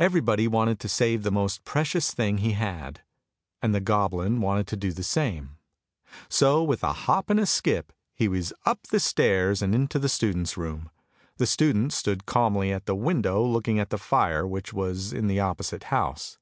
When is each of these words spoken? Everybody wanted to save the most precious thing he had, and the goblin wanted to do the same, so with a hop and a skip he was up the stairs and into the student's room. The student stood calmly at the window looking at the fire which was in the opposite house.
Everybody 0.00 0.48
wanted 0.48 0.80
to 0.80 0.88
save 0.88 1.22
the 1.22 1.30
most 1.30 1.62
precious 1.64 2.12
thing 2.12 2.38
he 2.38 2.54
had, 2.54 3.02
and 3.62 3.72
the 3.72 3.78
goblin 3.80 4.40
wanted 4.40 4.66
to 4.66 4.76
do 4.76 4.90
the 4.90 5.04
same, 5.04 5.58
so 6.28 6.60
with 6.60 6.82
a 6.82 6.92
hop 7.06 7.30
and 7.30 7.38
a 7.38 7.46
skip 7.46 7.92
he 8.12 8.26
was 8.26 8.52
up 8.66 8.82
the 8.88 8.98
stairs 8.98 9.62
and 9.62 9.76
into 9.76 10.00
the 10.00 10.08
student's 10.08 10.56
room. 10.56 10.90
The 11.36 11.46
student 11.46 11.92
stood 11.92 12.26
calmly 12.26 12.72
at 12.72 12.86
the 12.86 12.96
window 12.96 13.40
looking 13.44 13.78
at 13.78 13.90
the 13.90 13.96
fire 13.98 14.44
which 14.44 14.72
was 14.72 15.12
in 15.12 15.28
the 15.28 15.38
opposite 15.38 15.84
house. 15.84 16.40